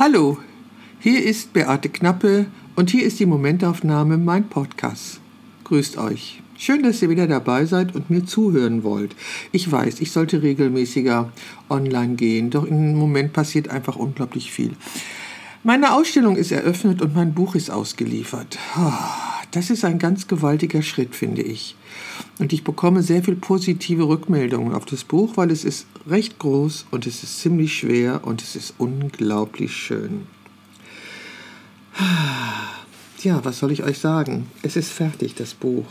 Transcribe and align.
Hallo, 0.00 0.38
hier 1.00 1.24
ist 1.24 1.52
Beate 1.52 1.88
Knappe 1.88 2.46
und 2.76 2.88
hier 2.88 3.02
ist 3.02 3.18
die 3.18 3.26
Momentaufnahme, 3.26 4.16
mein 4.16 4.48
Podcast. 4.48 5.18
Grüßt 5.64 5.98
euch. 5.98 6.40
Schön, 6.56 6.84
dass 6.84 7.02
ihr 7.02 7.10
wieder 7.10 7.26
dabei 7.26 7.64
seid 7.64 7.96
und 7.96 8.08
mir 8.08 8.24
zuhören 8.24 8.84
wollt. 8.84 9.16
Ich 9.50 9.72
weiß, 9.72 10.00
ich 10.00 10.12
sollte 10.12 10.40
regelmäßiger 10.40 11.32
online 11.68 12.14
gehen, 12.14 12.50
doch 12.50 12.64
im 12.64 12.94
Moment 12.94 13.32
passiert 13.32 13.70
einfach 13.70 13.96
unglaublich 13.96 14.52
viel. 14.52 14.70
Meine 15.64 15.92
Ausstellung 15.92 16.36
ist 16.36 16.52
eröffnet 16.52 17.02
und 17.02 17.16
mein 17.16 17.34
Buch 17.34 17.56
ist 17.56 17.68
ausgeliefert. 17.68 18.56
Ah, 18.76 19.27
das 19.50 19.70
ist 19.70 19.84
ein 19.84 19.98
ganz 19.98 20.26
gewaltiger 20.28 20.82
Schritt, 20.82 21.14
finde 21.14 21.42
ich. 21.42 21.76
Und 22.38 22.52
ich 22.52 22.64
bekomme 22.64 23.02
sehr 23.02 23.22
viel 23.22 23.36
positive 23.36 24.06
Rückmeldungen 24.06 24.74
auf 24.74 24.84
das 24.84 25.04
Buch, 25.04 25.36
weil 25.36 25.50
es 25.50 25.64
ist 25.64 25.86
recht 26.06 26.38
groß 26.38 26.86
und 26.90 27.06
es 27.06 27.22
ist 27.22 27.40
ziemlich 27.40 27.74
schwer 27.74 28.20
und 28.24 28.42
es 28.42 28.56
ist 28.56 28.74
unglaublich 28.78 29.74
schön. 29.74 30.26
Ja, 33.24 33.44
was 33.44 33.58
soll 33.58 33.72
ich 33.72 33.82
euch 33.82 33.98
sagen? 33.98 34.46
Es 34.62 34.76
ist 34.76 34.92
fertig, 34.92 35.34
das 35.34 35.52
Buch. 35.52 35.86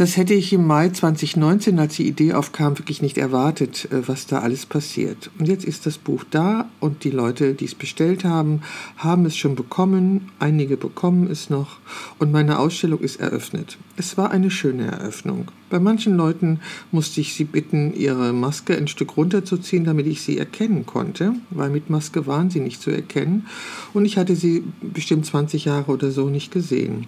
Das 0.00 0.16
hätte 0.16 0.32
ich 0.32 0.50
im 0.54 0.66
Mai 0.66 0.88
2019, 0.88 1.78
als 1.78 1.96
die 1.96 2.08
Idee 2.08 2.32
aufkam, 2.32 2.78
wirklich 2.78 3.02
nicht 3.02 3.18
erwartet, 3.18 3.86
äh, 3.92 4.08
was 4.08 4.26
da 4.26 4.38
alles 4.38 4.64
passiert. 4.64 5.30
Und 5.38 5.46
jetzt 5.46 5.66
ist 5.66 5.84
das 5.84 5.98
Buch 5.98 6.24
da 6.30 6.70
und 6.80 7.04
die 7.04 7.10
Leute, 7.10 7.52
die 7.52 7.66
es 7.66 7.74
bestellt 7.74 8.24
haben, 8.24 8.62
haben 8.96 9.26
es 9.26 9.36
schon 9.36 9.56
bekommen, 9.56 10.30
einige 10.38 10.78
bekommen 10.78 11.30
es 11.30 11.50
noch 11.50 11.80
und 12.18 12.32
meine 12.32 12.60
Ausstellung 12.60 13.00
ist 13.00 13.20
eröffnet. 13.20 13.76
Es 13.98 14.16
war 14.16 14.30
eine 14.30 14.50
schöne 14.50 14.86
Eröffnung. 14.86 15.48
Bei 15.68 15.78
manchen 15.78 16.16
Leuten 16.16 16.60
musste 16.92 17.20
ich 17.20 17.34
sie 17.34 17.44
bitten, 17.44 17.92
ihre 17.92 18.32
Maske 18.32 18.74
ein 18.74 18.88
Stück 18.88 19.18
runterzuziehen, 19.18 19.84
damit 19.84 20.06
ich 20.06 20.22
sie 20.22 20.38
erkennen 20.38 20.86
konnte, 20.86 21.34
weil 21.50 21.68
mit 21.68 21.90
Maske 21.90 22.26
waren 22.26 22.48
sie 22.48 22.60
nicht 22.60 22.80
zu 22.80 22.90
erkennen 22.90 23.48
und 23.92 24.06
ich 24.06 24.16
hatte 24.16 24.34
sie 24.34 24.64
bestimmt 24.80 25.26
20 25.26 25.66
Jahre 25.66 25.92
oder 25.92 26.10
so 26.10 26.30
nicht 26.30 26.50
gesehen. 26.50 27.06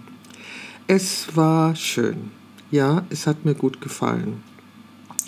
Es 0.89 1.35
war 1.35 1.75
schön. 1.75 2.42
Ja, 2.73 3.05
es 3.11 3.27
hat 3.27 3.45
mir 3.45 3.55
gut 3.55 3.81
gefallen. 3.81 4.42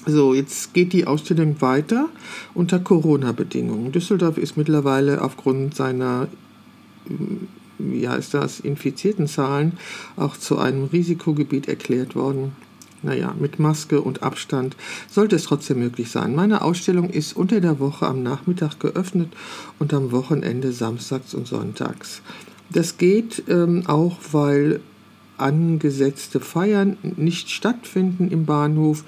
So, 0.06 0.34
jetzt 0.34 0.74
geht 0.74 0.92
die 0.92 1.06
Ausstellung 1.06 1.60
weiter 1.60 2.08
unter 2.54 2.78
Corona-Bedingungen. 2.78 3.92
Düsseldorf 3.92 4.38
ist 4.38 4.56
mittlerweile 4.56 5.22
aufgrund 5.22 5.74
seiner 5.76 6.28
ja, 7.78 8.14
ist 8.14 8.34
das 8.34 8.60
infizierten 8.60 9.26
Zahlen 9.26 9.72
auch 10.16 10.36
zu 10.36 10.58
einem 10.58 10.84
Risikogebiet 10.84 11.68
erklärt 11.68 12.14
worden. 12.14 12.52
Naja, 13.02 13.34
mit 13.38 13.58
Maske 13.58 14.00
und 14.00 14.22
Abstand 14.22 14.76
sollte 15.10 15.36
es 15.36 15.42
trotzdem 15.42 15.80
möglich 15.80 16.10
sein. 16.10 16.34
Meine 16.34 16.62
Ausstellung 16.62 17.10
ist 17.10 17.36
unter 17.36 17.60
der 17.60 17.78
Woche 17.78 18.06
am 18.06 18.22
Nachmittag 18.22 18.80
geöffnet 18.80 19.30
und 19.78 19.92
am 19.92 20.12
Wochenende 20.12 20.72
samstags 20.72 21.34
und 21.34 21.46
sonntags. 21.46 22.22
Das 22.70 22.96
geht 22.96 23.44
ähm, 23.48 23.82
auch, 23.86 24.16
weil 24.32 24.80
angesetzte 25.38 26.40
Feiern 26.40 26.96
nicht 27.16 27.50
stattfinden 27.50 28.30
im 28.30 28.46
Bahnhof, 28.46 29.04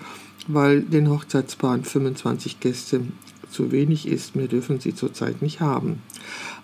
weil 0.49 0.83
den 0.83 1.11
Hochzeitspaaren 1.11 1.85
25 1.85 2.61
Gäste 2.61 3.03
zu 3.51 3.73
wenig 3.73 4.07
ist. 4.07 4.37
Mehr 4.37 4.49
dürfen 4.49 4.81
sie 4.81 4.95
zurzeit 4.95 5.43
nicht 5.43 5.61
haben. 5.61 6.03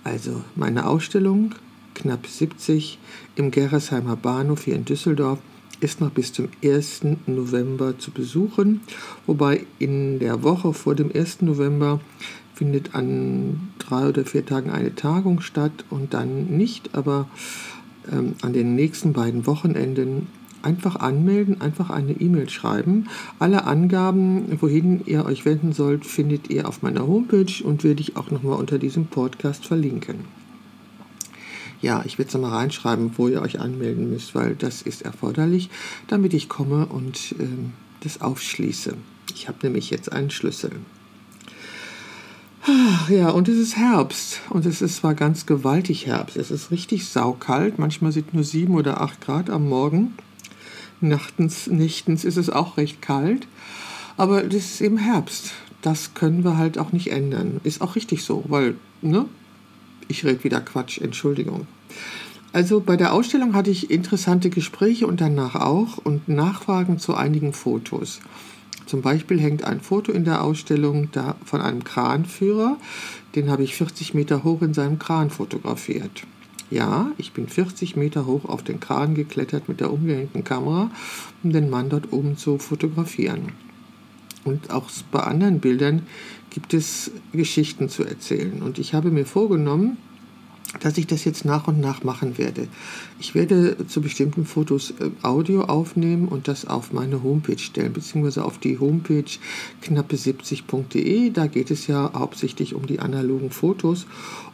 Also 0.05 0.43
meine 0.55 0.87
Ausstellung, 0.87 1.55
knapp 1.95 2.27
70, 2.27 2.99
im 3.37 3.51
Gerresheimer 3.51 4.17
Bahnhof 4.17 4.65
hier 4.65 4.75
in 4.75 4.85
Düsseldorf, 4.85 5.39
ist 5.81 6.01
noch 6.01 6.11
bis 6.11 6.33
zum 6.33 6.49
1. 6.63 7.03
November 7.27 7.99
zu 7.99 8.13
besuchen, 8.13 8.83
wobei 9.27 9.67
in 9.79 10.21
der 10.21 10.43
Woche 10.43 10.73
vor 10.75 10.95
dem 10.95 11.11
1. 11.13 11.43
November 11.43 12.01
findet 12.55 12.95
an 12.95 13.73
drei 13.79 14.09
oder 14.09 14.25
vier 14.25 14.47
Tagen 14.47 14.71
eine 14.71 14.95
Tagung 14.95 15.41
statt 15.41 15.85
und 15.91 16.15
dann 16.15 16.47
nicht, 16.47 16.95
aber 16.95 17.29
ähm, 18.11 18.35
an 18.43 18.53
den 18.53 18.75
nächsten 18.75 19.13
beiden 19.13 19.47
Wochenenden 19.47 20.29
einfach 20.63 20.97
anmelden, 20.97 21.61
einfach 21.61 21.91
eine 21.91 22.13
E-Mail 22.13 22.49
schreiben. 22.49 23.09
Alle 23.39 23.65
Angaben, 23.65 24.61
wohin 24.61 25.03
ihr 25.07 25.25
euch 25.25 25.45
wenden 25.45 25.73
sollt, 25.73 26.07
findet 26.07 26.51
ihr 26.51 26.69
auf 26.69 26.83
meiner 26.83 27.07
Homepage 27.07 27.63
und 27.63 27.85
werde 27.85 28.01
ich 28.01 28.17
auch 28.17 28.31
nochmal 28.31 28.59
unter 28.59 28.79
diesem 28.79 29.07
Podcast 29.07 29.67
verlinken. 29.67 30.21
Ja, 31.81 32.05
ich 32.07 32.17
werde 32.17 32.29
es 32.29 32.35
nochmal 32.35 32.53
reinschreiben, 32.53 33.13
wo 33.17 33.27
ihr 33.27 33.43
euch 33.43 33.59
anmelden 33.59 34.09
müsst, 34.09 34.37
weil 34.37 34.55
das 34.55 34.83
ist 34.83 35.03
erforderlich, 35.03 35.69
damit 36.07 36.33
ich 36.33 36.49
komme 36.49 36.87
und 36.87 37.33
äh, 37.41 37.47
das 38.01 38.21
aufschließe. 38.21 38.95
Ich 39.35 39.49
habe 39.49 39.59
nämlich 39.63 39.91
jetzt 39.91 40.13
einen 40.13 40.31
Schlüssel. 40.31 40.71
Ja, 43.09 43.31
und 43.31 43.49
es 43.49 43.59
ist 43.59 43.77
Herbst 43.77 44.41
und 44.49 44.67
es 44.67 44.83
ist 44.83 44.97
zwar 44.97 45.15
ganz 45.15 45.47
gewaltig 45.47 46.07
Herbst. 46.07 46.37
Es 46.37 46.53
ist 46.53 46.71
richtig 46.71 47.09
saukalt. 47.09 47.79
Manchmal 47.79 48.13
sind 48.13 48.35
nur 48.35 48.45
sieben 48.45 48.77
oder 48.77 49.01
acht 49.01 49.21
Grad 49.21 49.51
am 49.51 49.69
Morgen. 49.69 50.15
Nachtens, 51.01 51.67
nächtens 51.67 52.25
ist 52.25 52.37
es 52.37 52.51
auch 52.51 52.77
recht 52.77 53.03
kalt. 53.03 53.49
Aber 54.17 54.43
das 54.43 54.65
ist 54.65 54.81
eben 54.81 54.99
Herbst. 54.99 55.53
Das 55.81 56.15
können 56.15 56.45
wir 56.45 56.57
halt 56.57 56.79
auch 56.79 56.93
nicht 56.93 57.11
ändern. 57.11 57.61
Ist 57.65 57.81
auch 57.81 57.97
richtig 57.97 58.23
so, 58.23 58.45
weil, 58.47 58.77
ne? 59.01 59.27
Ich 60.07 60.25
rede 60.25 60.45
wieder 60.45 60.61
Quatsch, 60.61 61.01
Entschuldigung. 61.01 61.67
Also 62.53 62.81
bei 62.81 62.97
der 62.97 63.13
Ausstellung 63.13 63.55
hatte 63.55 63.71
ich 63.71 63.91
interessante 63.91 64.51
Gespräche 64.51 65.09
und 65.09 65.21
danach 65.21 65.57
auch 65.57 65.99
und 65.99 66.29
Nachfragen 66.29 66.99
zu 67.01 67.15
einigen 67.15 67.55
Fotos. 67.55 68.21
Zum 68.87 69.03
Beispiel 69.03 69.41
hängt 69.41 69.65
ein 69.65 69.81
Foto 69.81 70.13
in 70.13 70.25
der 70.25 70.43
Ausstellung 70.43 71.09
da 71.13 71.37
von 71.45 71.61
einem 71.61 71.85
Kranführer. 71.85 72.79
Den 73.35 73.51
habe 73.51 73.63
ich 73.63 73.75
40 73.75 74.15
Meter 74.15 74.45
hoch 74.45 74.63
in 74.63 74.75
seinem 74.75 74.99
Kran 74.99 75.31
fotografiert. 75.31 76.25
Ja, 76.71 77.13
ich 77.19 77.33
bin 77.33 77.49
40 77.49 77.97
Meter 77.97 78.27
hoch 78.27 78.47
auf 78.47 78.63
den 78.63 78.81
Kran 78.81 79.15
geklettert 79.15 79.69
mit 79.69 79.81
der 79.81 79.93
umgehängten 79.93 80.43
Kamera, 80.43 80.91
um 81.43 81.53
den 81.53 81.69
Mann 81.69 81.91
dort 81.91 82.13
oben 82.13 82.37
zu 82.37 82.59
fotografieren. 82.59 83.53
Und 84.45 84.71
auch 84.71 84.89
bei 85.11 85.21
anderen 85.21 85.61
Bildern 85.61 86.07
gibt 86.51 86.75
es 86.75 87.11
Geschichten 87.33 87.89
zu 87.89 88.05
erzählen. 88.05 88.63
Und 88.63 88.79
ich 88.79 88.95
habe 88.95 89.11
mir 89.11 89.27
vorgenommen, 89.27 89.99
dass 90.81 90.99
ich 90.99 91.07
das 91.07 91.25
jetzt 91.25 91.45
nach 91.45 91.69
und 91.69 91.81
nach 91.81 92.03
machen 92.03 92.39
werde. 92.39 92.67
Ich 93.21 93.35
werde 93.35 93.87
zu 93.87 94.01
bestimmten 94.01 94.47
Fotos 94.47 94.93
äh, 94.93 95.11
Audio 95.23 95.65
aufnehmen 95.65 96.29
und 96.29 96.49
das 96.49 96.67
auf 96.67 96.93
meine 96.93 97.23
Homepage 97.23 97.59
stellen, 97.59 97.93
beziehungsweise 97.93 98.45
auf 98.45 98.59
die 98.59 98.79
Homepage 98.79 99.25
knappe70.de. 99.85 101.31
Da 101.31 101.47
geht 101.47 101.71
es 101.71 101.87
ja 101.87 102.11
hauptsächlich 102.15 102.75
um 102.75 102.87
die 102.87 103.01
analogen 103.01 103.51
Fotos 103.51 104.07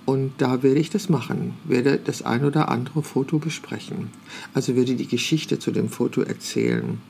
und 0.06 0.32
da 0.38 0.62
werde 0.62 0.80
ich 0.80 0.91
das 0.91 1.08
machen, 1.08 1.54
werde 1.64 2.00
das 2.02 2.22
ein 2.22 2.44
oder 2.44 2.69
andere 2.69 3.02
Foto 3.02 3.38
besprechen. 3.38 4.10
Also 4.54 4.75
werde 4.75 4.94
die 4.94 5.08
Geschichte 5.08 5.58
zu 5.58 5.70
dem 5.70 5.88
Foto 5.88 6.22
erzählen. 6.22 7.00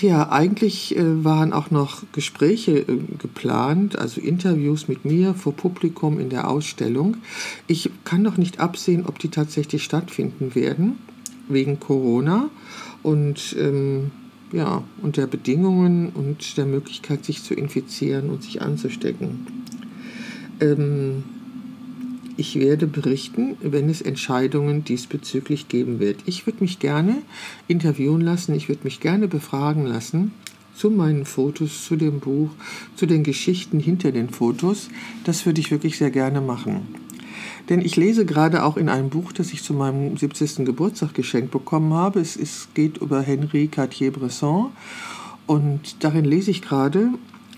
Ja, 0.00 0.30
eigentlich 0.30 0.96
äh, 0.96 1.24
waren 1.24 1.52
auch 1.52 1.70
noch 1.70 2.04
Gespräche 2.12 2.78
äh, 2.78 2.98
geplant, 3.18 3.98
also 3.98 4.20
Interviews 4.20 4.88
mit 4.88 5.04
mir 5.04 5.34
vor 5.34 5.54
Publikum 5.54 6.20
in 6.20 6.30
der 6.30 6.48
Ausstellung. 6.48 7.16
Ich 7.66 7.90
kann 8.04 8.22
noch 8.22 8.36
nicht 8.36 8.60
absehen, 8.60 9.04
ob 9.06 9.18
die 9.18 9.28
tatsächlich 9.28 9.82
stattfinden 9.82 10.54
werden, 10.54 10.98
wegen 11.48 11.80
Corona 11.80 12.48
und 13.02 13.56
ähm, 13.58 14.12
ja, 14.52 14.82
und 15.02 15.16
der 15.16 15.26
Bedingungen 15.26 16.10
und 16.10 16.56
der 16.56 16.66
Möglichkeit, 16.66 17.24
sich 17.24 17.42
zu 17.42 17.54
infizieren 17.54 18.30
und 18.30 18.42
sich 18.42 18.62
anzustecken. 18.62 19.46
Ähm, 20.60 21.24
ich 22.40 22.58
werde 22.58 22.86
berichten, 22.86 23.58
wenn 23.60 23.90
es 23.90 24.00
Entscheidungen 24.00 24.82
diesbezüglich 24.82 25.68
geben 25.68 26.00
wird. 26.00 26.20
Ich 26.24 26.46
würde 26.46 26.64
mich 26.64 26.78
gerne 26.78 27.18
interviewen 27.68 28.22
lassen, 28.22 28.54
ich 28.54 28.70
würde 28.70 28.84
mich 28.84 29.00
gerne 29.00 29.28
befragen 29.28 29.84
lassen 29.84 30.32
zu 30.74 30.88
meinen 30.88 31.26
Fotos, 31.26 31.84
zu 31.84 31.96
dem 31.96 32.20
Buch, 32.20 32.48
zu 32.96 33.04
den 33.04 33.22
Geschichten 33.24 33.78
hinter 33.78 34.10
den 34.10 34.30
Fotos. 34.30 34.88
Das 35.24 35.44
würde 35.44 35.60
ich 35.60 35.70
wirklich 35.70 35.98
sehr 35.98 36.10
gerne 36.10 36.40
machen. 36.40 36.94
Denn 37.68 37.82
ich 37.82 37.96
lese 37.96 38.24
gerade 38.24 38.64
auch 38.64 38.78
in 38.78 38.88
einem 38.88 39.10
Buch, 39.10 39.32
das 39.32 39.52
ich 39.52 39.62
zu 39.62 39.74
meinem 39.74 40.16
70. 40.16 40.64
Geburtstag 40.64 41.12
geschenkt 41.12 41.50
bekommen 41.50 41.92
habe. 41.92 42.20
Es, 42.20 42.36
es 42.36 42.68
geht 42.72 42.96
über 42.98 43.20
Henri 43.20 43.68
Cartier-Bresson. 43.68 44.70
Und 45.46 46.02
darin 46.02 46.24
lese 46.24 46.50
ich 46.50 46.62
gerade, 46.62 47.10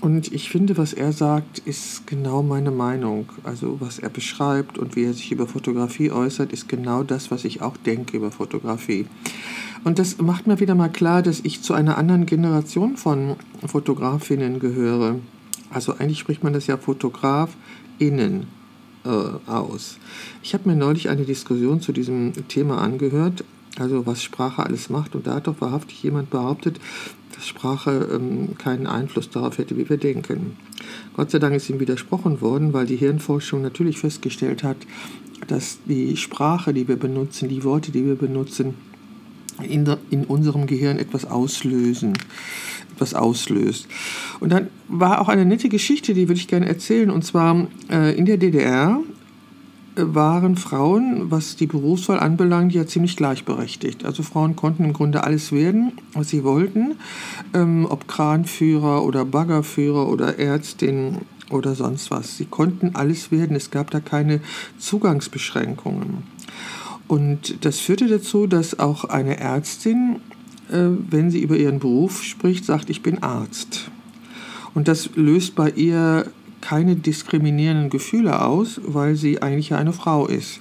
und 0.03 0.33
ich 0.33 0.51
finde, 0.51 0.77
was 0.79 0.95
er 0.95 1.13
sagt, 1.13 1.61
ist 1.61 2.09
genau 2.09 2.43
meine 2.43 2.73
Meinung. 2.73 3.29
Also 3.45 3.77
was 3.81 4.01
er 4.01 4.09
beschreibt 4.09 4.77
und 4.77 4.97
wie 4.97 5.05
er 5.05 5.15
sich 5.15 5.31
über 5.31 5.47
Fotografie 5.47 6.11
äußert, 6.11 6.53
ist 6.53 6.69
genau 6.69 7.05
das, 7.05 7.31
was 7.31 7.45
ich 7.45 7.63
auch 7.63 7.77
denke 7.77 8.17
über 8.17 8.33
Fotografie. 8.33 9.07
Und 9.85 10.01
das 10.01 10.19
macht 10.19 10.49
mir 10.49 10.59
wieder 10.59 10.75
mal 10.75 10.89
klar, 10.89 11.23
dass 11.23 11.39
ich 11.45 11.63
zu 11.63 11.73
einer 11.73 11.99
anderen 11.99 12.27
Generation 12.27 12.97
von 12.97 13.37
Fotografinnen 13.65 14.59
gehöre. 14.59 15.21
Also 15.71 15.93
eigentlich 15.93 16.19
spricht 16.19 16.43
man 16.43 16.53
das 16.53 16.67
ja 16.67 16.79
Fotografinnen 16.79 18.49
äh, 19.05 19.09
aus. 19.49 19.99
Ich 20.43 20.53
habe 20.53 20.69
mir 20.69 20.75
neulich 20.75 21.11
eine 21.11 21.23
Diskussion 21.23 21.81
zu 21.81 21.93
diesem 21.93 22.33
Thema 22.49 22.79
angehört 22.79 23.45
also 23.79 24.07
was 24.07 24.23
Sprache 24.23 24.65
alles 24.65 24.91
macht. 24.91 25.15
Und 25.15 25.27
da 25.27 25.35
hat 25.37 25.47
doch 25.47 25.61
wahrhaftig 25.61 26.03
jemand 26.03 26.31
behauptet, 26.31 26.81
Sprache 27.47 28.09
ähm, 28.13 28.57
keinen 28.59 28.87
Einfluss 28.87 29.31
darauf 29.31 29.59
hätte, 29.59 29.77
wie 29.77 29.89
wir 29.89 29.97
denken. 29.97 30.57
Gott 31.15 31.31
sei 31.31 31.39
Dank 31.39 31.55
ist 31.55 31.69
ihm 31.71 31.81
widersprochen 31.81 32.41
worden, 32.41 32.73
weil 32.73 32.87
die 32.87 32.97
Hirnforschung 32.97 33.63
natürlich 33.63 33.99
festgestellt 33.99 34.63
hat, 34.63 34.77
dass 35.49 35.79
die 35.87 36.17
Sprache, 36.17 36.73
die 36.73 36.89
wir 36.89 36.97
benutzen, 36.97 37.49
die 37.49 37.65
Worte, 37.65 37.93
die 37.93 38.05
wir 38.05 38.15
benutzen, 38.15 38.75
in, 39.63 39.89
in 40.11 40.25
unserem 40.25 40.67
Gehirn 40.67 40.99
etwas 40.99 41.25
auslösen, 41.25 42.15
etwas 42.95 43.15
auslöst. 43.15 43.87
Und 44.41 44.51
dann 44.51 44.69
war 44.89 45.21
auch 45.21 45.29
eine 45.29 45.45
nette 45.45 45.69
Geschichte, 45.69 46.15
die 46.15 46.29
würde 46.29 46.41
ich 46.41 46.49
gerne 46.49 46.67
erzählen. 46.67 47.11
Und 47.11 47.25
zwar 47.25 47.67
äh, 47.91 48.17
in 48.17 48.25
der 48.25 48.39
DDR 48.39 49.01
waren 49.97 50.57
Frauen, 50.57 51.31
was 51.31 51.57
die 51.57 51.67
Berufswahl 51.67 52.19
anbelangt, 52.19 52.73
ja 52.73 52.87
ziemlich 52.87 53.17
gleichberechtigt. 53.17 54.05
Also 54.05 54.23
Frauen 54.23 54.57
konnten 54.57 54.85
im 54.85 54.93
Grunde 54.93 55.25
alles 55.25 55.53
werden, 55.53 55.93
was 56.15 56.31
sie 56.31 56.45
wollten, 56.45 56.97
ähm, 57.53 57.87
ob 57.89 58.09
Kranführer 58.09 59.05
oder 59.05 59.25
Baggerführer 59.25 60.09
oder 60.09 60.39
Ärztin 60.39 61.19
oder 61.51 61.75
sonst 61.75 62.11
was. 62.11 62.37
Sie 62.37 62.47
konnten 62.47 62.95
alles 62.95 63.31
werden. 63.31 63.55
Es 63.55 63.71
gab 63.71 63.91
da 63.91 64.01
keine 64.01 64.41
Zugangsbeschränkungen. 64.79 66.23
Und 67.09 67.65
das 67.65 67.79
führte 67.79 68.09
dazu, 68.09 68.47
dass 68.47 68.79
auch 68.79 69.05
eine 69.05 69.39
Ärztin, 69.39 70.21
äh, 70.71 70.87
wenn 71.11 71.31
sie 71.31 71.43
über 71.43 71.57
ihren 71.57 71.79
Beruf 71.79 72.23
spricht, 72.23 72.65
sagt, 72.65 72.89
ich 72.89 73.03
bin 73.03 73.23
Arzt. 73.23 73.91
Und 74.75 74.89
das 74.89 75.11
löst 75.17 75.55
bei 75.55 75.71
ihr 75.71 76.27
keine 76.63 76.97
diskriminierenden 76.97 77.91
Gefühle 77.91 78.41
aus, 78.43 78.81
weil 78.87 79.17
sie 79.17 79.43
eigentlich 79.43 79.75
eine 79.75 79.93
Frau 79.93 80.27
ist. 80.27 80.61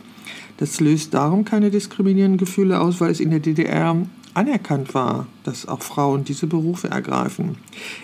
Das 0.58 0.82
löst 0.82 1.14
darum 1.14 1.46
keine 1.46 1.72
diskriminierenden 1.72 2.38
Gefühle 2.38 2.82
aus, 2.82 3.00
weil 3.00 3.12
es 3.12 3.22
in 3.22 3.32
der 3.32 3.40
DDR 3.40 3.96
anerkannt 4.34 4.94
war, 4.94 5.28
dass 5.44 5.68
auch 5.68 5.82
Frauen 5.82 6.24
diese 6.24 6.48
Berufe 6.48 6.90
ergreifen. 6.90 7.58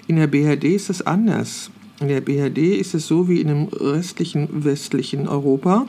In 0.08 0.16
der 0.16 0.28
BRD 0.28 0.64
ist 0.64 0.90
das 0.90 1.06
anders. 1.06 1.70
In 2.00 2.08
der 2.08 2.22
BRD 2.22 2.58
ist 2.80 2.94
es 2.94 3.08
so 3.08 3.28
wie 3.28 3.42
in 3.42 3.48
dem 3.48 3.64
restlichen 3.66 4.64
westlichen 4.64 5.28
Europa. 5.28 5.88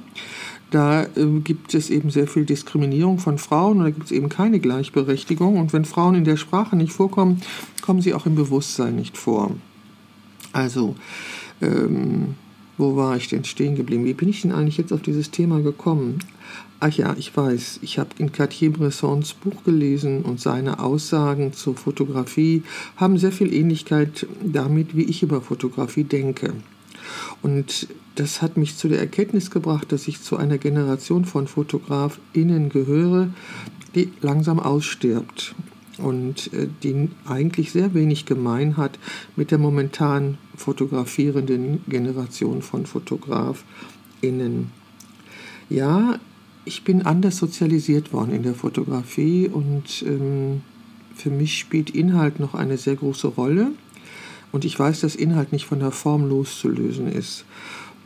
Da 0.71 1.05
äh, 1.05 1.41
gibt 1.43 1.75
es 1.75 1.91
eben 1.91 2.11
sehr 2.11 2.27
viel 2.27 2.45
Diskriminierung 2.45 3.19
von 3.19 3.39
Frauen 3.39 3.79
und 3.79 3.85
da 3.85 3.91
gibt 3.91 4.07
es 4.07 4.13
eben 4.13 4.29
keine 4.29 4.61
Gleichberechtigung. 4.61 5.59
Und 5.59 5.73
wenn 5.73 5.85
Frauen 5.85 6.15
in 6.15 6.25
der 6.25 6.37
Sprache 6.37 6.77
nicht 6.77 6.93
vorkommen, 6.93 7.41
kommen 7.81 8.03
sie 8.03 8.15
auch 8.15 8.27
im 8.27 8.35
Bewusstsein 8.35 8.97
nicht 8.97 9.17
vor. 9.17 9.53
Also 10.53 10.95
ähm, 11.61 12.35
wo 12.79 12.97
war 12.97 13.17
ich 13.17 13.29
denn 13.29 13.45
stehen 13.45 13.75
geblieben? 13.75 14.05
Wie 14.05 14.15
bin 14.15 14.29
ich 14.29 14.43
denn 14.43 14.53
eigentlich 14.53 14.79
jetzt 14.79 14.93
auf 14.93 15.03
dieses 15.03 15.31
Thema 15.31 15.61
gekommen? 15.61 16.21
Ach 16.81 16.93
ja, 16.93 17.17
ich 17.19 17.37
weiß, 17.37 17.81
ich 17.83 17.99
habe 17.99 18.11
in 18.19 18.31
Cartier-Bressons 18.31 19.35
Buch 19.35 19.65
gelesen 19.65 20.23
und 20.23 20.41
seine 20.41 20.79
Aussagen 20.79 21.53
zur 21.53 21.75
Fotografie 21.75 22.63
haben 22.97 23.19
sehr 23.19 23.33
viel 23.33 23.53
Ähnlichkeit 23.53 24.27
damit, 24.45 24.97
wie 24.97 25.03
ich 25.03 25.25
über 25.25 25.41
Fotografie 25.41 26.05
denke. 26.05 26.55
Und 27.43 27.89
das 28.15 28.43
hat 28.43 28.57
mich 28.57 28.77
zu 28.77 28.89
der 28.89 29.01
Erkenntnis 29.01 29.51
gebracht, 29.51 29.91
dass 29.91 30.07
ich 30.07 30.23
zu 30.23 30.37
einer 30.37 30.59
Generation 30.59 31.25
von 31.25 31.49
FotografInnen 31.49 32.69
gehöre, 32.69 33.29
die 33.95 34.13
langsam 34.21 34.61
ausstirbt 34.61 35.57
und 35.99 36.53
äh, 36.53 36.69
die 36.83 37.11
eigentlich 37.27 37.73
sehr 37.73 37.95
wenig 37.95 38.27
gemein 38.27 38.77
hat 38.77 38.99
mit 39.37 39.51
der 39.51 39.59
momentan 39.59 40.39
fotografierenden 40.57 41.83
Generation 41.89 42.63
von 42.63 42.87
FotografInnen. 42.87 44.71
Ja, 45.69 46.19
ich 46.65 46.85
bin 46.85 47.03
anders 47.03 47.37
sozialisiert 47.37 48.13
worden 48.13 48.33
in 48.33 48.43
der 48.43 48.55
Fotografie 48.55 49.49
und 49.49 50.03
ähm, 50.07 50.63
für 51.15 51.31
mich 51.31 51.59
spielt 51.59 51.91
Inhalt 51.91 52.41
noch 52.41 52.55
eine 52.55 52.77
sehr 52.77 52.97
große 52.97 53.29
Rolle. 53.29 53.73
Und 54.53 54.65
ich 54.65 54.79
weiß, 54.79 55.01
dass 55.01 55.15
Inhalt 55.15 55.53
nicht 55.53 55.67
von 55.67 55.81
der 55.81 55.91
Form 55.91 56.29
loszulösen 56.29 57.11
ist. 57.11 57.45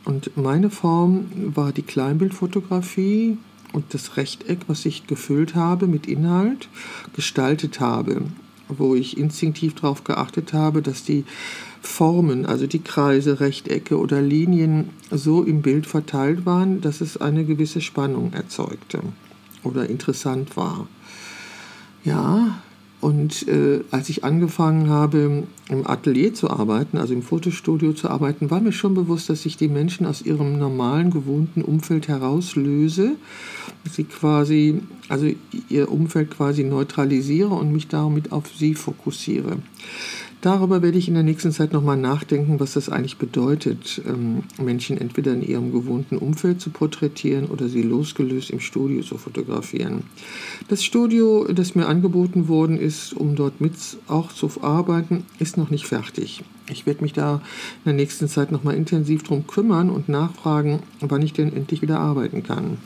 Und 0.03 0.35
meine 0.35 0.69
Form 0.69 1.25
war 1.55 1.71
die 1.71 1.83
Kleinbildfotografie, 1.83 3.37
und 3.73 3.93
das 3.93 4.15
Rechteck, 4.15 4.59
was 4.67 4.85
ich 4.85 5.07
gefüllt 5.07 5.55
habe 5.55 5.87
mit 5.87 6.07
Inhalt, 6.07 6.69
gestaltet 7.13 7.79
habe, 7.79 8.21
wo 8.69 8.95
ich 8.95 9.17
instinktiv 9.17 9.75
darauf 9.75 10.03
geachtet 10.03 10.53
habe, 10.53 10.81
dass 10.81 11.03
die 11.03 11.25
Formen, 11.81 12.45
also 12.45 12.65
die 12.65 12.79
Kreise, 12.79 13.41
Rechtecke 13.41 13.97
oder 13.97 14.21
Linien 14.21 14.91
so 15.11 15.43
im 15.43 15.61
Bild 15.61 15.85
verteilt 15.85 16.45
waren, 16.45 16.79
dass 16.79 17.01
es 17.01 17.17
eine 17.17 17.43
gewisse 17.43 17.81
Spannung 17.81 18.31
erzeugte 18.31 19.01
oder 19.63 19.89
interessant 19.89 20.55
war. 20.55 20.87
Ja, 22.05 22.61
und 23.03 23.47
äh, 23.49 23.81
als 23.91 24.07
ich 24.07 24.23
angefangen 24.23 24.89
habe, 24.89 25.43
im 25.67 25.85
Atelier 25.87 26.33
zu 26.33 26.49
arbeiten, 26.49 26.97
also 26.97 27.13
im 27.13 27.21
Fotostudio 27.21 27.91
zu 27.91 28.09
arbeiten, 28.09 28.49
war 28.49 28.61
mir 28.61 28.71
schon 28.71 28.93
bewusst, 28.93 29.29
dass 29.29 29.45
ich 29.45 29.57
die 29.57 29.67
Menschen 29.67 30.05
aus 30.05 30.21
ihrem 30.21 30.57
normalen, 30.57 31.11
gewohnten 31.11 31.63
Umfeld 31.63 32.07
herauslöse, 32.07 33.15
sie 33.91 34.05
quasi, 34.05 34.79
also 35.09 35.27
ihr 35.67 35.91
Umfeld 35.91 36.31
quasi 36.31 36.63
neutralisiere 36.63 37.49
und 37.49 37.73
mich 37.73 37.89
damit 37.89 38.31
auf 38.31 38.45
sie 38.57 38.73
fokussiere. 38.73 39.57
Darüber 40.43 40.81
werde 40.81 40.97
ich 40.97 41.07
in 41.07 41.13
der 41.13 41.23
nächsten 41.23 41.53
Zeit 41.53 41.71
nochmal 41.71 41.95
nachdenken, 41.95 42.59
was 42.59 42.73
das 42.73 42.89
eigentlich 42.89 43.17
bedeutet, 43.17 44.01
ähm, 44.05 44.43
Menschen 44.61 44.97
entweder 44.97 45.31
in 45.31 45.41
ihrem 45.41 45.71
gewohnten 45.71 46.17
Umfeld 46.17 46.59
zu 46.59 46.69
porträtieren 46.69 47.45
oder 47.45 47.69
sie 47.69 47.81
losgelöst 47.81 48.49
im 48.49 48.59
Studio 48.59 49.01
zu 49.03 49.17
fotografieren. 49.17 50.03
Das 50.67 50.83
Studio, 50.83 51.45
das 51.45 51.75
mir 51.75 51.85
angeboten 51.85 52.49
worden 52.49 52.77
ist, 52.77 53.13
um 53.13 53.37
dort 53.37 53.61
mit 53.61 53.71
auch 54.09 54.33
zu 54.33 54.51
arbeiten, 54.61 55.23
ist 55.39 55.55
noch 55.55 55.69
nicht 55.69 55.87
fertig. 55.87 56.43
Ich 56.69 56.85
werde 56.85 57.03
mich 57.03 57.13
da 57.13 57.35
in 57.35 57.85
der 57.85 57.93
nächsten 57.93 58.27
Zeit 58.27 58.51
nochmal 58.51 58.75
intensiv 58.75 59.23
drum 59.23 59.47
kümmern 59.47 59.89
und 59.89 60.09
nachfragen, 60.09 60.79
wann 60.99 61.21
ich 61.21 61.31
denn 61.31 61.55
endlich 61.55 61.81
wieder 61.81 62.01
arbeiten 62.01 62.43
kann. 62.43 62.79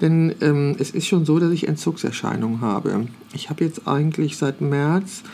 Denn 0.00 0.36
ähm, 0.40 0.76
es 0.78 0.92
ist 0.92 1.08
schon 1.08 1.24
so, 1.24 1.40
dass 1.40 1.50
ich 1.50 1.66
Entzugserscheinungen 1.66 2.60
habe. 2.60 3.08
Ich 3.34 3.50
habe 3.50 3.64
jetzt 3.64 3.88
eigentlich 3.88 4.36
seit 4.36 4.60
März 4.60 5.24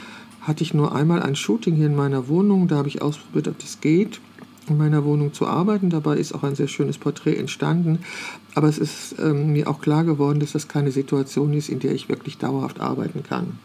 hatte 0.48 0.64
ich 0.64 0.74
nur 0.74 0.94
einmal 0.94 1.22
ein 1.22 1.36
Shooting 1.36 1.76
hier 1.76 1.86
in 1.86 1.94
meiner 1.94 2.26
Wohnung. 2.28 2.66
Da 2.66 2.76
habe 2.76 2.88
ich 2.88 3.02
ausprobiert, 3.02 3.48
ob 3.48 3.58
das 3.58 3.80
geht, 3.80 4.20
in 4.68 4.78
meiner 4.78 5.04
Wohnung 5.04 5.34
zu 5.34 5.46
arbeiten. 5.46 5.90
Dabei 5.90 6.16
ist 6.16 6.34
auch 6.34 6.42
ein 6.42 6.56
sehr 6.56 6.68
schönes 6.68 6.96
Porträt 6.96 7.36
entstanden. 7.36 8.00
Aber 8.54 8.68
es 8.68 8.78
ist 8.78 9.14
ähm, 9.20 9.52
mir 9.52 9.68
auch 9.68 9.80
klar 9.80 10.04
geworden, 10.04 10.40
dass 10.40 10.52
das 10.52 10.66
keine 10.66 10.90
Situation 10.90 11.52
ist, 11.52 11.68
in 11.68 11.80
der 11.80 11.94
ich 11.94 12.08
wirklich 12.08 12.38
dauerhaft 12.38 12.80
arbeiten 12.80 13.22
kann. 13.22 13.58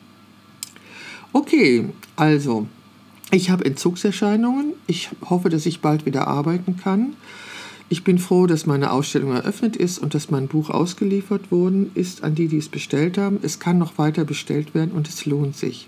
Okay, 1.31 1.89
also, 2.15 2.67
ich 3.31 3.49
habe 3.49 3.65
Entzugserscheinungen. 3.65 4.73
Ich 4.85 5.09
hoffe, 5.27 5.49
dass 5.49 5.65
ich 5.65 5.79
bald 5.79 6.05
wieder 6.05 6.27
arbeiten 6.27 6.77
kann. 6.77 7.15
Ich 7.89 8.03
bin 8.03 8.17
froh, 8.17 8.47
dass 8.47 8.65
meine 8.65 8.91
Ausstellung 8.91 9.33
eröffnet 9.33 9.75
ist 9.75 9.99
und 9.99 10.15
dass 10.15 10.31
mein 10.31 10.47
Buch 10.47 10.69
ausgeliefert 10.69 11.51
worden 11.51 11.91
ist 11.93 12.23
an 12.23 12.33
die, 12.33 12.47
die 12.47 12.57
es 12.57 12.69
bestellt 12.69 13.17
haben. 13.17 13.39
Es 13.41 13.59
kann 13.59 13.77
noch 13.77 13.97
weiter 13.97 14.25
bestellt 14.25 14.73
werden 14.73 14.91
und 14.91 15.07
es 15.07 15.25
lohnt 15.25 15.55
sich. 15.55 15.87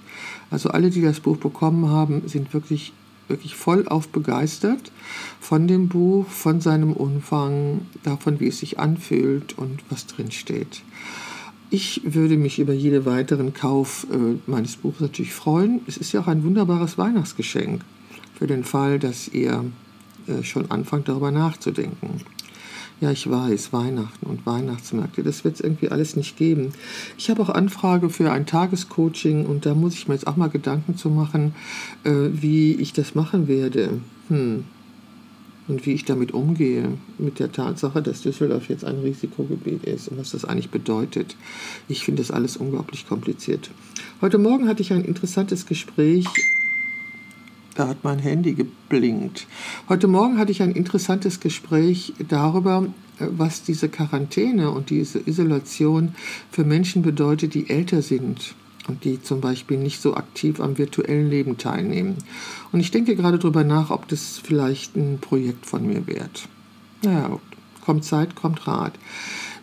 Also 0.51 0.69
alle, 0.69 0.89
die 0.89 1.01
das 1.01 1.19
Buch 1.19 1.37
bekommen 1.37 1.89
haben, 1.89 2.23
sind 2.27 2.53
wirklich 2.53 2.93
wirklich 3.27 3.55
vollauf 3.55 4.07
begeistert 4.09 4.91
von 5.39 5.67
dem 5.67 5.87
Buch, 5.87 6.27
von 6.27 6.61
seinem 6.61 6.93
Umfang, 6.93 7.81
davon, 8.03 8.39
wie 8.39 8.47
es 8.47 8.59
sich 8.59 8.79
anfühlt 8.79 9.57
und 9.57 9.81
was 9.89 10.07
drin 10.07 10.31
steht. 10.31 10.83
Ich 11.69 12.01
würde 12.05 12.37
mich 12.37 12.59
über 12.59 12.73
jeden 12.73 13.05
weiteren 13.05 13.53
Kauf 13.53 14.05
äh, 14.11 14.37
meines 14.45 14.75
Buches 14.75 15.01
natürlich 15.01 15.33
freuen. 15.33 15.81
Es 15.87 15.97
ist 15.97 16.11
ja 16.11 16.21
auch 16.21 16.27
ein 16.27 16.43
wunderbares 16.43 16.97
Weihnachtsgeschenk 16.97 17.81
für 18.37 18.47
den 18.47 18.63
Fall, 18.63 18.99
dass 18.99 19.27
ihr 19.27 19.65
äh, 20.27 20.43
schon 20.43 20.71
anfangt 20.71 21.07
darüber 21.07 21.31
nachzudenken. 21.31 22.21
Ja, 23.01 23.11
ich 23.11 23.29
weiß, 23.29 23.73
Weihnachten 23.73 24.25
und 24.25 24.45
Weihnachtsmärkte, 24.45 25.21
das 25.21 25.43
wird 25.43 25.55
es 25.55 25.61
irgendwie 25.61 25.89
alles 25.89 26.15
nicht 26.15 26.37
geben. 26.37 26.71
Ich 27.17 27.29
habe 27.29 27.41
auch 27.41 27.49
Anfrage 27.49 28.09
für 28.09 28.31
ein 28.31 28.45
Tagescoaching 28.45 29.45
und 29.45 29.65
da 29.65 29.75
muss 29.75 29.95
ich 29.95 30.07
mir 30.07 30.13
jetzt 30.13 30.27
auch 30.27 30.37
mal 30.37 30.49
Gedanken 30.49 30.95
zu 30.95 31.09
machen, 31.09 31.53
äh, 32.05 32.11
wie 32.31 32.73
ich 32.73 32.93
das 32.93 33.13
machen 33.13 33.47
werde. 33.49 33.99
Hm. 34.29 34.63
Und 35.67 35.85
wie 35.87 35.93
ich 35.93 36.05
damit 36.05 36.31
umgehe, 36.31 36.89
mit 37.17 37.39
der 37.39 37.51
Tatsache, 37.51 38.01
dass 38.01 38.21
Düsseldorf 38.21 38.69
jetzt 38.69 38.85
ein 38.85 38.99
Risikogebiet 38.99 39.83
ist 39.83 40.07
und 40.09 40.19
was 40.19 40.31
das 40.31 40.45
eigentlich 40.45 40.69
bedeutet. 40.69 41.35
Ich 41.87 42.05
finde 42.05 42.21
das 42.21 42.29
alles 42.29 42.55
unglaublich 42.55 43.07
kompliziert. 43.07 43.71
Heute 44.21 44.37
Morgen 44.37 44.67
hatte 44.67 44.83
ich 44.83 44.93
ein 44.93 45.03
interessantes 45.03 45.65
Gespräch 45.65 46.27
da 47.75 47.89
hat 47.89 48.03
mein 48.03 48.19
Handy 48.19 48.53
geblinkt. 48.53 49.47
Heute 49.87 50.07
Morgen 50.07 50.37
hatte 50.37 50.51
ich 50.51 50.63
ein 50.63 50.71
interessantes 50.71 51.39
Gespräch 51.39 52.13
darüber, 52.27 52.87
äh, 53.19 53.27
was 53.29 53.63
diese 53.63 53.89
Quarantäne 53.89 54.71
und 54.71 54.89
diese 54.89 55.19
Isolation 55.19 56.15
für 56.49 56.63
Menschen 56.63 57.03
bedeutet, 57.03 57.53
die 57.53 57.69
älter 57.69 58.01
sind 58.01 58.55
und 58.87 59.03
die 59.03 59.21
zum 59.21 59.41
Beispiel 59.41 59.77
nicht 59.77 60.01
so 60.01 60.15
aktiv 60.15 60.59
am 60.59 60.77
virtuellen 60.77 61.29
Leben 61.29 61.57
teilnehmen. 61.57 62.15
Und 62.71 62.79
ich 62.79 62.91
denke 62.91 63.15
gerade 63.15 63.37
darüber 63.37 63.63
nach, 63.63 63.91
ob 63.91 64.07
das 64.07 64.39
vielleicht 64.43 64.95
ein 64.95 65.19
Projekt 65.19 65.65
von 65.65 65.85
mir 65.85 66.07
wird. 66.07 66.47
Naja, 67.03 67.39
kommt 67.83 68.05
Zeit, 68.05 68.35
kommt 68.35 68.67
Rat. 68.67 68.93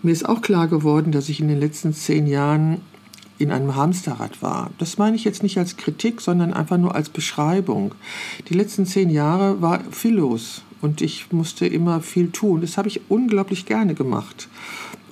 Mir 0.02 0.12
ist 0.12 0.28
auch 0.28 0.42
klar 0.42 0.68
geworden, 0.68 1.12
dass 1.12 1.28
ich 1.28 1.40
in 1.40 1.48
den 1.48 1.60
letzten 1.60 1.94
zehn 1.94 2.26
Jahren 2.26 2.80
in 3.42 3.52
einem 3.52 3.74
Hamsterrad 3.74 4.42
war. 4.42 4.70
Das 4.78 4.98
meine 4.98 5.16
ich 5.16 5.24
jetzt 5.24 5.42
nicht 5.42 5.58
als 5.58 5.76
Kritik, 5.76 6.20
sondern 6.20 6.52
einfach 6.52 6.78
nur 6.78 6.94
als 6.94 7.08
Beschreibung. 7.08 7.94
Die 8.48 8.54
letzten 8.54 8.86
zehn 8.86 9.10
Jahre 9.10 9.60
war 9.60 9.80
viel 9.90 10.14
los 10.14 10.62
und 10.80 11.00
ich 11.00 11.32
musste 11.32 11.66
immer 11.66 12.00
viel 12.00 12.30
tun. 12.30 12.60
Das 12.60 12.76
habe 12.76 12.88
ich 12.88 13.00
unglaublich 13.08 13.66
gerne 13.66 13.94
gemacht. 13.94 14.48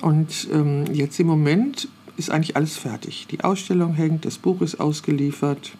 Und 0.01 0.47
ähm, 0.51 0.85
jetzt 0.93 1.19
im 1.19 1.27
Moment 1.27 1.87
ist 2.17 2.29
eigentlich 2.29 2.55
alles 2.55 2.77
fertig. 2.77 3.27
Die 3.31 3.43
Ausstellung 3.43 3.93
hängt, 3.93 4.25
das 4.25 4.37
Buch 4.37 4.61
ist 4.61 4.79
ausgeliefert. 4.79 5.71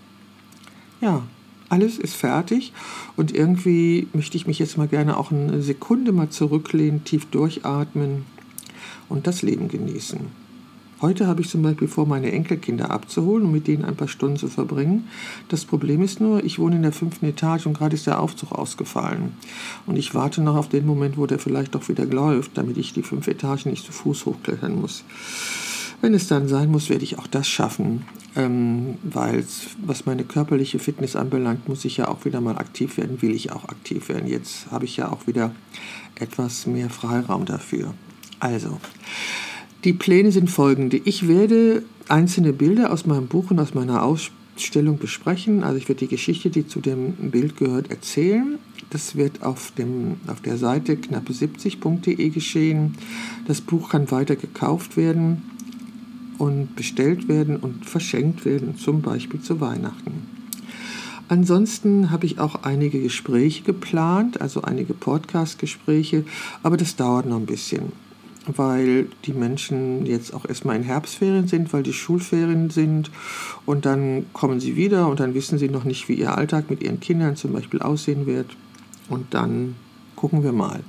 Ja, 1.02 1.24
alles 1.70 1.98
ist 1.98 2.16
fertig 2.16 2.74
und 3.16 3.34
irgendwie 3.34 4.08
möchte 4.14 4.36
ich 4.36 4.46
mich 4.46 4.60
jetzt 4.60 4.78
mal 4.78 4.88
gerne 4.88 5.18
auch 5.18 5.32
eine 5.32 5.62
Sekunde 5.62 6.12
mal 6.12 6.30
zurücklehnen, 6.30 7.06
tief 7.06 7.28
durchatmen 7.28 8.26
und 9.08 9.26
das 9.26 9.42
Leben 9.42 9.70
genießen. 9.70 10.41
Heute 11.02 11.26
habe 11.26 11.42
ich 11.42 11.50
zum 11.50 11.64
Beispiel 11.64 11.88
vor, 11.88 12.06
meine 12.06 12.32
Enkelkinder 12.32 12.92
abzuholen 12.92 13.46
und 13.46 13.52
mit 13.52 13.68
denen 13.68 13.86
ein 13.86 13.96
paar 13.96 14.08
Stunden 14.08 14.38
zu 14.38 14.48
verbringen. 14.48 15.08
Das 15.50 15.66
Problem 15.66 16.04
ist 16.04 16.22
nur, 16.22 16.44
ich 16.44 16.60
wohne 16.60 16.76
in 16.76 16.84
der 16.84 16.92
fünften 16.92 17.26
Etage 17.26 17.66
und 17.66 17.74
gerade 17.74 17.96
ist 17.96 18.06
der 18.06 18.20
Aufzug 18.20 18.52
ausgefallen. 18.52 19.34
Und 19.88 19.96
ich 19.98 20.14
warte 20.14 20.42
noch 20.42 20.56
auf 20.56 20.70
den 20.70 20.86
Moment, 20.86 21.18
wo 21.18 21.26
der 21.26 21.40
vielleicht 21.40 21.74
doch 21.74 21.90
wieder 21.90 22.06
läuft, 22.06 22.56
damit 22.56 22.78
ich 22.78 22.94
die 22.94 23.02
fünf 23.02 23.28
Etagen 23.28 23.72
nicht 23.72 23.84
zu 23.84 23.92
Fuß 23.92 24.28
hochklettern 24.28 24.80
muss. 24.80 25.04
Wenn 26.02 26.14
es 26.14 26.28
dann 26.28 26.48
sein 26.48 26.70
muss, 26.70 26.90
werde 26.90 27.04
ich 27.04 27.18
auch 27.18 27.28
das 27.28 27.48
schaffen, 27.48 28.06
ähm, 28.36 28.96
weil 29.04 29.44
was 29.84 30.06
meine 30.06 30.24
körperliche 30.24 30.78
Fitness 30.78 31.16
anbelangt, 31.16 31.68
muss 31.68 31.84
ich 31.84 31.98
ja 31.98 32.10
auch 32.10 32.26
wieder 32.26 32.42
mal 32.42 32.58
aktiv 32.58 32.98
werden, 32.98 33.22
will 33.24 33.32
ich 33.32 33.52
auch 33.52 33.66
aktiv 33.66 34.10
werden. 34.10 34.28
Jetzt 34.28 34.70
habe 34.72 34.86
ich 34.86 34.98
ja 34.98 35.12
auch 35.12 35.26
wieder 35.26 35.52
etwas 36.16 36.68
mehr 36.68 36.92
Freiraum 36.92 37.46
dafür. 37.46 37.94
Also, 38.40 38.80
die 39.84 39.94
Pläne 39.94 40.32
sind 40.32 40.50
folgende. 40.50 41.02
Ich 41.04 41.28
werde 41.28 41.84
einzelne 42.08 42.54
Bilder 42.54 42.92
aus 42.92 43.06
meinem 43.06 43.28
Buch 43.28 43.52
und 43.52 43.60
aus 43.60 43.74
meiner 43.74 44.04
Ausstellung 44.04 45.00
besprechen. 45.00 45.64
Also 45.64 45.78
ich 45.78 45.88
werde 45.88 46.00
die 46.00 46.08
Geschichte, 46.08 46.50
die 46.50 46.68
zu 46.68 46.80
dem 46.80 47.14
Bild 47.32 47.58
gehört, 47.58 47.90
erzählen. 47.90 48.60
Das 48.90 49.16
wird 49.16 49.42
auf, 49.42 49.72
dem, 49.78 50.18
auf 50.28 50.42
der 50.42 50.58
Seite 50.58 50.96
knappe70.de 50.96 52.30
geschehen. 52.30 52.96
Das 53.48 53.62
Buch 53.62 53.90
kann 53.90 54.12
weiter 54.12 54.36
gekauft 54.36 54.98
werden 54.98 55.44
und 56.38 56.76
bestellt 56.76 57.28
werden 57.28 57.56
und 57.58 57.86
verschenkt 57.86 58.46
werden, 58.46 58.76
zum 58.76 59.02
Beispiel 59.02 59.42
zu 59.42 59.62
Weihnachten. 59.62 60.28
Ansonsten 61.28 62.12
habe 62.12 62.26
ich 62.26 62.40
auch 62.40 62.64
einige 62.64 63.00
Gespräche 63.02 63.64
geplant, 63.64 64.42
also 64.42 64.64
einige 64.64 64.94
Podcast-Gespräche, 64.94 66.26
aber 66.62 66.76
das 66.76 66.98
dauert 66.98 67.26
noch 67.26 67.38
ein 67.38 67.46
bisschen, 67.46 67.94
weil 68.48 69.08
die 69.26 69.34
Menschen 69.34 70.06
jetzt 70.06 70.34
auch 70.34 70.46
erstmal 70.46 70.76
in 70.76 70.84
Herbstferien 70.84 71.48
sind, 71.48 71.74
weil 71.74 71.84
die 71.84 71.94
Schulferien 71.94 72.70
sind 72.70 73.12
und 73.66 73.86
dann 73.86 74.26
kommen 74.34 74.60
sie 74.60 74.76
wieder 74.76 75.08
und 75.08 75.20
dann 75.20 75.34
wissen 75.34 75.60
sie 75.60 75.70
noch 75.70 75.84
nicht, 75.84 76.10
wie 76.10 76.16
ihr 76.16 76.38
Alltag 76.38 76.70
mit 76.70 76.82
ihren 76.82 77.00
Kindern 77.00 77.36
zum 77.36 77.54
Beispiel 77.54 77.82
aussehen 77.82 78.26
wird 78.26 78.48
und 79.10 79.34
dann 79.34 79.76
Gucken 80.22 80.44
wir 80.44 80.52
mal. 80.52 80.82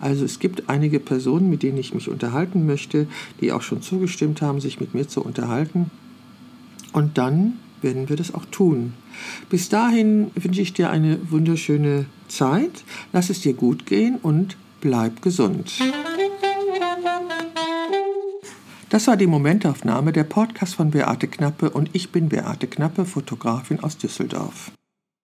Also 0.00 0.24
es 0.24 0.38
gibt 0.38 0.70
einige 0.70 0.98
Personen, 0.98 1.50
mit 1.50 1.62
denen 1.62 1.76
ich 1.76 1.92
mich 1.92 2.08
unterhalten 2.08 2.64
möchte, 2.64 3.06
die 3.38 3.52
auch 3.52 3.60
schon 3.60 3.82
zugestimmt 3.82 4.40
haben, 4.40 4.62
sich 4.62 4.80
mit 4.80 4.94
mir 4.94 5.06
zu 5.06 5.22
unterhalten. 5.22 5.90
Und 6.94 7.18
dann 7.18 7.58
werden 7.82 8.08
wir 8.08 8.16
das 8.16 8.32
auch 8.32 8.46
tun. 8.46 8.94
Bis 9.50 9.68
dahin 9.68 10.30
wünsche 10.34 10.62
ich 10.62 10.72
dir 10.72 10.88
eine 10.88 11.18
wunderschöne 11.28 12.06
Zeit. 12.28 12.82
Lass 13.12 13.28
es 13.28 13.42
dir 13.42 13.52
gut 13.52 13.84
gehen 13.84 14.16
und 14.22 14.56
bleib 14.80 15.20
gesund. 15.20 15.70
Das 18.90 19.06
war 19.06 19.18
die 19.18 19.26
Momentaufnahme, 19.26 20.12
der 20.12 20.24
Podcast 20.24 20.74
von 20.74 20.90
Beate 20.90 21.28
Knappe 21.28 21.68
und 21.68 21.90
ich 21.92 22.10
bin 22.10 22.30
Beate 22.30 22.66
Knappe, 22.66 23.04
Fotografin 23.04 23.80
aus 23.80 23.98
Düsseldorf. 23.98 24.72